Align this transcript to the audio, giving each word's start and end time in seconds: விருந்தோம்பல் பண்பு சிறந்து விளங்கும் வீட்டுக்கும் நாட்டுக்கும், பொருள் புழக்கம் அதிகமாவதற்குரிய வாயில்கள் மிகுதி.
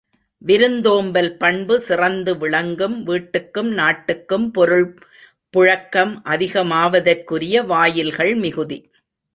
விருந்தோம்பல் 0.41 1.29
பண்பு 1.37 1.79
சிறந்து 1.79 2.37
விளங்கும் 2.37 3.07
வீட்டுக்கும் 3.07 3.71
நாட்டுக்கும், 3.73 4.51
பொருள் 4.51 4.87
புழக்கம் 5.53 6.13
அதிகமாவதற்குரிய 6.25 7.65
வாயில்கள் 7.65 8.35
மிகுதி. 8.35 8.79